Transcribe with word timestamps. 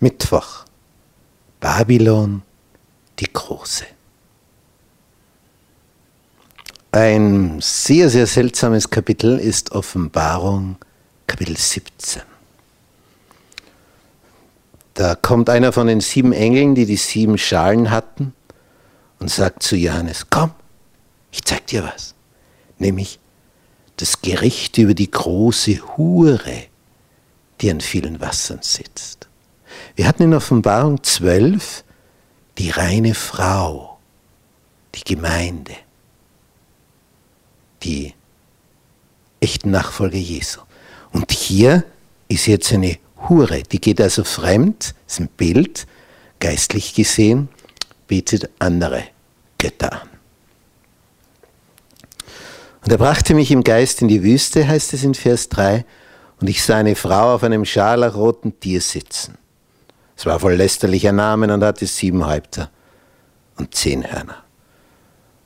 Mittwoch. 0.00 0.64
Babylon 1.60 2.42
die 3.18 3.30
Große. 3.30 3.84
Ein 6.92 7.60
sehr, 7.60 8.08
sehr 8.08 8.26
seltsames 8.26 8.88
Kapitel 8.88 9.38
ist 9.38 9.72
Offenbarung 9.72 10.76
Kapitel 11.26 11.56
17. 11.56 12.22
Da 14.94 15.14
kommt 15.14 15.50
einer 15.50 15.72
von 15.72 15.86
den 15.86 16.00
sieben 16.00 16.32
Engeln, 16.32 16.74
die 16.74 16.86
die 16.86 16.96
sieben 16.96 17.38
Schalen 17.38 17.90
hatten, 17.90 18.34
und 19.18 19.30
sagt 19.30 19.62
zu 19.62 19.76
Johannes, 19.76 20.26
komm, 20.30 20.50
ich 21.30 21.44
zeig 21.44 21.66
dir 21.66 21.84
was, 21.84 22.14
nämlich 22.78 23.18
das 23.98 24.22
Gericht 24.22 24.78
über 24.78 24.94
die 24.94 25.10
große 25.10 25.96
Hure, 25.96 26.64
die 27.60 27.70
an 27.70 27.82
vielen 27.82 28.18
Wassern 28.20 28.60
sitzt. 28.62 29.29
Wir 29.96 30.06
hatten 30.06 30.24
in 30.24 30.34
Offenbarung 30.34 31.02
12 31.02 31.84
die 32.58 32.70
reine 32.70 33.14
Frau, 33.14 33.98
die 34.94 35.04
Gemeinde, 35.04 35.72
die 37.82 38.14
echten 39.40 39.70
Nachfolger 39.70 40.18
Jesu. 40.18 40.60
Und 41.12 41.32
hier 41.32 41.84
ist 42.28 42.46
jetzt 42.46 42.72
eine 42.72 42.98
Hure, 43.28 43.62
die 43.62 43.80
geht 43.80 44.00
also 44.00 44.24
fremd, 44.24 44.94
ist 45.06 45.20
ein 45.20 45.28
Bild, 45.28 45.86
geistlich 46.38 46.94
gesehen, 46.94 47.48
betet 48.06 48.50
andere 48.58 49.04
Götter 49.58 49.92
an. 49.92 50.08
Und 52.82 52.90
er 52.90 52.98
brachte 52.98 53.34
mich 53.34 53.50
im 53.50 53.62
Geist 53.62 54.00
in 54.00 54.08
die 54.08 54.22
Wüste, 54.22 54.66
heißt 54.66 54.94
es 54.94 55.04
in 55.04 55.14
Vers 55.14 55.48
3, 55.50 55.84
und 56.40 56.48
ich 56.48 56.62
sah 56.62 56.78
eine 56.78 56.96
Frau 56.96 57.34
auf 57.34 57.42
einem 57.42 57.66
scharlachroten 57.66 58.58
Tier 58.58 58.80
sitzen. 58.80 59.36
Es 60.20 60.26
war 60.26 60.38
voll 60.38 60.52
lästerlicher 60.52 61.12
Namen 61.12 61.50
und 61.50 61.64
hatte 61.64 61.86
sieben 61.86 62.26
Häupter 62.26 62.68
und 63.56 63.74
zehn 63.74 64.04
Hörner. 64.04 64.36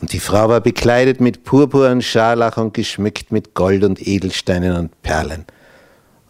Und 0.00 0.12
die 0.12 0.18
Frau 0.18 0.48
war 0.48 0.60
bekleidet 0.60 1.20
mit 1.20 1.44
Purpur 1.44 1.88
und 1.88 2.02
Scharlach 2.02 2.56
und 2.56 2.74
geschmückt 2.74 3.30
mit 3.30 3.54
Gold 3.54 3.84
und 3.84 4.04
Edelsteinen 4.04 4.76
und 4.76 5.02
Perlen 5.02 5.44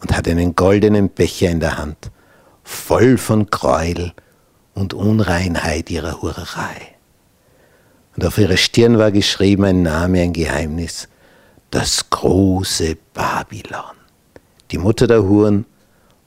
und 0.03 0.15
hatte 0.15 0.33
einen 0.33 0.55
goldenen 0.55 1.09
Becher 1.09 1.49
in 1.49 1.61
der 1.61 1.79
Hand, 1.79 2.11
voll 2.63 3.17
von 3.17 3.47
Gräuel 3.47 4.13
und 4.75 4.93
Unreinheit 4.93 5.89
ihrer 5.89 6.21
Hurerei. 6.21 6.95
Und 8.17 8.27
auf 8.27 8.37
ihrer 8.37 8.59
Stirn 8.59 8.99
war 8.99 9.13
geschrieben 9.13 9.65
ein 9.65 9.83
Name, 9.83 10.21
ein 10.21 10.35
Geheimnis, 10.35 11.09
das 11.71 12.11
große 12.11 12.99
Babylon, 13.15 13.97
die 14.73 14.77
Mutter 14.77 15.07
der 15.07 15.23
Huren 15.23 15.65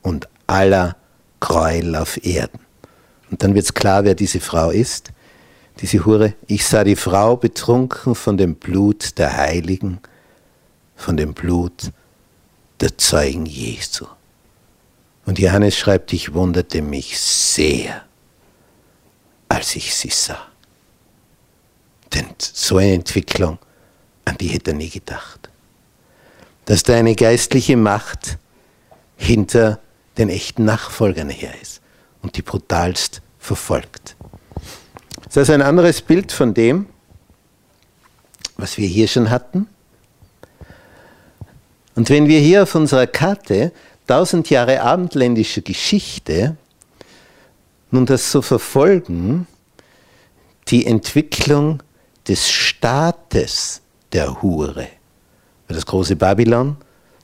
und 0.01 0.27
aller 0.47 0.95
Gräuel 1.39 1.95
auf 1.95 2.23
Erden. 2.25 2.59
Und 3.31 3.43
dann 3.43 3.53
wird 3.53 3.65
es 3.65 3.73
klar, 3.73 4.03
wer 4.03 4.15
diese 4.15 4.39
Frau 4.39 4.71
ist. 4.71 5.11
Diese 5.81 6.05
Hure, 6.05 6.33
ich 6.47 6.65
sah 6.65 6.83
die 6.83 6.95
Frau 6.95 7.37
betrunken 7.37 8.15
von 8.15 8.37
dem 8.37 8.55
Blut 8.55 9.17
der 9.17 9.37
Heiligen, 9.37 9.99
von 10.95 11.15
dem 11.15 11.33
Blut 11.33 11.91
der 12.81 12.97
Zeugen 12.97 13.45
Jesu. 13.45 14.05
Und 15.25 15.39
Johannes 15.39 15.77
schreibt, 15.77 16.11
ich 16.11 16.33
wunderte 16.33 16.81
mich 16.81 17.19
sehr, 17.19 18.03
als 19.47 19.75
ich 19.75 19.93
sie 19.95 20.09
sah. 20.09 20.47
Denn 22.13 22.25
so 22.39 22.77
eine 22.77 22.93
Entwicklung, 22.93 23.59
an 24.25 24.37
die 24.37 24.47
hätte 24.47 24.71
er 24.71 24.77
nie 24.77 24.89
gedacht. 24.89 25.49
Dass 26.65 26.83
da 26.83 26.95
eine 26.95 27.15
geistliche 27.15 27.77
Macht 27.77 28.37
hinter 29.17 29.79
den 30.20 30.30
echten 30.30 30.66
Nachfolgern 30.66 31.30
her 31.30 31.53
ist 31.62 31.81
und 32.22 32.38
die 32.38 32.42
brutalst 32.42 33.22
verfolgt. 33.39 34.16
Das 35.25 35.38
ist 35.38 35.50
ein 35.50 35.62
anderes 35.62 36.02
Bild 36.02 36.31
von 36.31 36.53
dem, 36.53 36.88
was 38.58 38.78
wir 38.78 38.88
hier 38.88 39.08
schon 39.08 39.29
hatten. 39.29 39.68
Und 41.96 42.09
wenn 42.09 42.28
wir 42.28 42.40
hier 42.40 42.63
auf 42.63 42.75
unserer 42.75 43.08
Karte 43.08 43.72
tausend 44.08 44.50
Jahre 44.50 44.81
abendländischer 44.81 45.62
Geschichte 45.62 46.58
nun 47.91 48.06
das 48.06 48.31
so 48.31 48.41
verfolgen, 48.41 49.47
die 50.68 50.85
Entwicklung 50.85 51.81
des 52.28 52.50
Staates 52.50 53.81
der 54.12 54.41
Hure, 54.41 54.88
das 55.68 55.85
große 55.85 56.16
Babylon, 56.16 56.78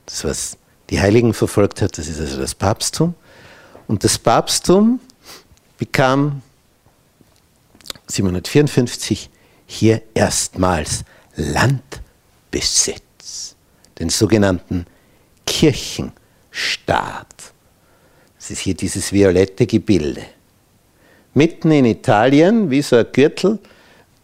das 0.06 0.24
was 0.24 0.58
die 0.90 1.00
Heiligen 1.00 1.34
verfolgt 1.34 1.82
hat, 1.82 1.98
das 1.98 2.08
ist 2.08 2.20
also 2.20 2.38
das 2.38 2.54
Papsttum. 2.54 3.14
Und 3.86 4.04
das 4.04 4.18
Papsttum 4.18 5.00
bekam 5.78 6.42
754 8.06 9.30
hier 9.66 10.02
erstmals 10.14 11.04
Landbesitz, 11.34 13.02
den 13.98 14.10
sogenannten 14.10 14.86
Kirchenstaat. 15.44 16.12
Das 18.38 18.50
ist 18.50 18.60
hier 18.60 18.74
dieses 18.74 19.12
violette 19.12 19.66
Gebilde. 19.66 20.22
Mitten 21.34 21.70
in 21.72 21.84
Italien, 21.84 22.70
wie 22.70 22.80
so 22.82 22.96
ein 22.96 23.06
Gürtel, 23.12 23.58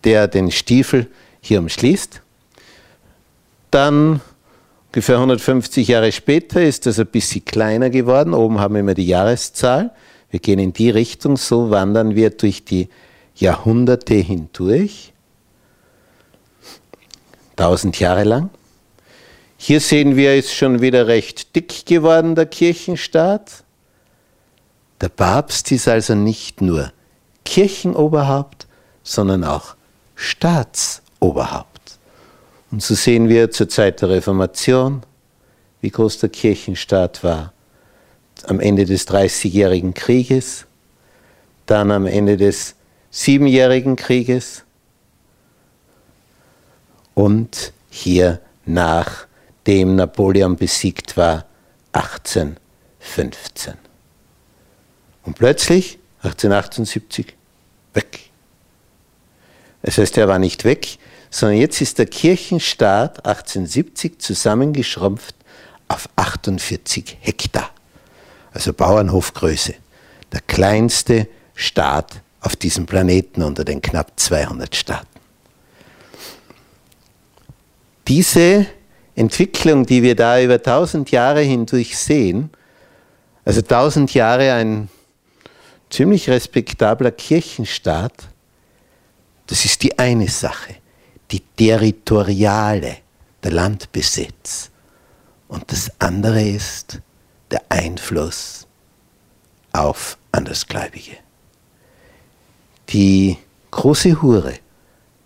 der 0.05 0.29
den 0.29 0.51
Stiefel 0.51 1.11
hier 1.41 1.59
umschließt. 1.59 2.21
Dann 3.71 4.21
Ungefähr 4.93 5.17
150 5.17 5.89
Jahre 5.89 6.13
später 6.13 6.63
ist 6.63 6.85
das 6.85 6.99
ein 6.99 7.07
bisschen 7.07 7.47
kleiner 7.47 7.89
geworden. 7.89 8.35
Oben 8.35 8.61
haben 8.61 8.75
wir 8.75 8.81
immer 8.81 8.93
die 8.93 9.07
Jahreszahl. 9.07 9.91
Wir 10.31 10.39
gehen 10.39 10.59
in 10.59 10.75
die 10.75 10.91
Richtung, 10.91 11.39
so 11.39 11.71
wandern 11.71 12.15
wir 12.15 12.29
durch 12.29 12.67
die 12.67 12.91
Jahrhunderte 13.35 14.13
hindurch. 14.13 15.15
Tausend 17.57 17.99
Jahre 18.01 18.25
lang. 18.25 18.51
Hier 19.57 19.81
sehen 19.81 20.15
wir, 20.15 20.37
ist 20.37 20.53
schon 20.53 20.83
wieder 20.83 21.07
recht 21.07 21.57
dick 21.57 21.87
geworden, 21.87 22.35
der 22.35 22.45
Kirchenstaat. 22.45 23.65
Der 25.01 25.09
Papst 25.09 25.73
ist 25.73 25.89
also 25.89 26.15
nicht 26.15 26.61
nur 26.61 26.93
Kirchenoberhaupt, 27.47 28.67
sondern 29.03 29.43
auch 29.43 29.75
Staatsoberhaupt. 30.17 31.72
Und 32.73 32.83
so 32.83 32.95
sehen 32.95 33.29
wir 33.29 33.51
zur 33.51 33.69
Zeit 33.69 34.01
der 34.01 34.09
Reformation, 34.09 35.03
wie 35.83 35.91
groß 35.91 36.19
der 36.21 36.31
Kirchenstaat 36.31 37.23
war. 37.23 37.53
Am 38.47 38.61
Ende 38.61 38.87
des 38.87 39.05
Dreißigjährigen 39.05 39.93
Krieges, 39.93 40.65
dann 41.67 41.91
am 41.91 42.07
Ende 42.07 42.39
des 42.39 42.75
Siebenjährigen 43.11 43.95
Krieges 43.95 44.65
und 47.15 47.75
hier 47.91 48.41
nachdem 48.65 49.97
Napoleon 49.97 50.57
besiegt 50.57 51.19
war, 51.19 51.45
1815. 51.93 53.75
Und 55.25 55.37
plötzlich, 55.37 55.99
1878, 56.23 57.35
weg. 57.93 58.31
Das 59.83 59.99
heißt, 59.99 60.17
er 60.17 60.27
war 60.27 60.39
nicht 60.39 60.65
weg, 60.65 60.99
sondern 61.33 61.59
jetzt 61.59 61.81
ist 61.81 61.99
der 61.99 62.07
Kirchenstaat 62.07 63.25
1870 63.25 64.21
zusammengeschrumpft 64.21 65.35
auf 65.89 66.09
48 66.15 67.17
Hektar, 67.21 67.71
also 68.53 68.75
Bauernhofgröße. 68.75 69.75
Der 70.31 70.41
kleinste 70.43 71.27
Staat 71.55 72.21
auf 72.43 72.55
diesem 72.55 72.85
Planeten 72.85 73.43
unter 73.43 73.65
den 73.65 73.81
knapp 73.81 74.13
200 74.17 74.77
Staaten. 74.77 75.07
Diese 78.09 78.67
Entwicklung, 79.15 79.87
die 79.87 80.03
wir 80.03 80.15
da 80.15 80.41
über 80.41 80.55
1000 80.55 81.11
Jahre 81.13 81.41
hindurch 81.41 81.97
sehen, 81.97 82.51
also 83.47 83.61
1000 83.61 84.13
Jahre 84.13 84.53
ein 84.53 84.91
ziemlich 85.89 86.29
respektabler 86.29 87.11
Kirchenstaat, 87.11 88.29
das 89.47 89.65
ist 89.65 89.83
die 89.83 89.99
eine 89.99 90.29
Sache 90.29 90.82
die 91.33 91.41
territoriale, 91.41 92.99
der 93.43 93.53
Landbesitz. 93.53 94.71
Und 95.49 95.71
das 95.73 95.91
andere 95.99 96.43
ist 96.43 97.01
der 97.51 97.63
Einfluss 97.69 98.67
auf 99.73 100.19
Andersgläubige. 100.31 101.17
Die 102.91 103.39
große 103.71 104.21
Hure 104.21 104.55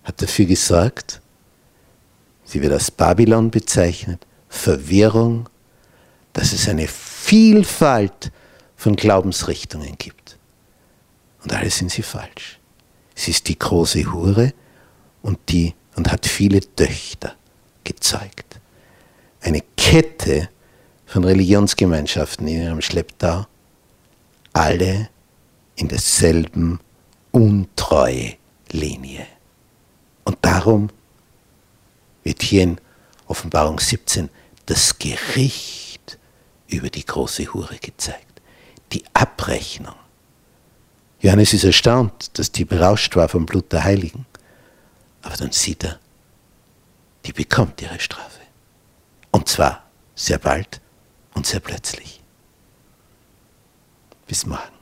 hat 0.04 0.22
dafür 0.22 0.46
gesorgt, 0.46 1.20
sie 2.44 2.62
wird 2.62 2.72
als 2.72 2.90
Babylon 2.90 3.50
bezeichnet, 3.50 4.24
Verwirrung, 4.48 5.48
dass 6.32 6.52
es 6.52 6.68
eine 6.68 6.86
Vielfalt 6.86 8.30
von 8.76 8.94
Glaubensrichtungen 8.94 9.96
gibt. 9.98 10.38
Und 11.42 11.52
alle 11.52 11.70
sind 11.70 11.90
sie 11.90 12.02
falsch. 12.02 12.60
Sie 13.14 13.30
ist 13.30 13.48
die 13.48 13.58
große 13.58 14.12
Hure 14.12 14.52
und 15.22 15.38
die 15.48 15.74
und 15.96 16.12
hat 16.12 16.26
viele 16.26 16.60
Töchter 16.60 17.34
gezeugt. 17.84 18.60
Eine 19.40 19.62
Kette 19.76 20.48
von 21.06 21.24
Religionsgemeinschaften 21.24 22.46
in 22.46 22.62
ihrem 22.62 22.82
Schlepptau, 22.82 23.46
alle 24.52 25.08
in 25.76 25.88
derselben 25.88 26.80
untreue 27.32 28.34
Linie. 28.70 29.26
Und 30.24 30.38
darum 30.42 30.90
wird 32.24 32.42
hier 32.42 32.62
in 32.62 32.80
Offenbarung 33.26 33.78
17 33.78 34.28
das 34.66 34.98
Gericht 34.98 36.18
über 36.68 36.90
die 36.90 37.04
große 37.04 37.52
Hure 37.52 37.76
gezeigt. 37.76 38.42
Die 38.92 39.04
Abrechnung. 39.14 39.94
Johannes 41.20 41.52
ist 41.52 41.64
erstaunt, 41.64 42.38
dass 42.38 42.52
die 42.52 42.64
berauscht 42.64 43.14
war 43.16 43.28
vom 43.28 43.46
Blut 43.46 43.72
der 43.72 43.84
Heiligen. 43.84 44.26
Aber 45.26 45.36
dann 45.36 45.50
sieht 45.50 45.82
er, 45.82 45.98
die 47.24 47.32
bekommt 47.32 47.82
ihre 47.82 47.98
Strafe. 47.98 48.42
Und 49.32 49.48
zwar 49.48 49.82
sehr 50.14 50.38
bald 50.38 50.80
und 51.34 51.44
sehr 51.44 51.58
plötzlich. 51.58 52.22
Bis 54.28 54.46
morgen. 54.46 54.75